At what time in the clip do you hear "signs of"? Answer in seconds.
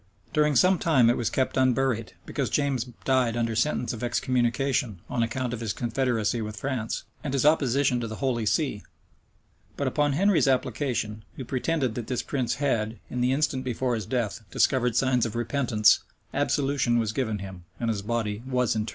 14.95-15.35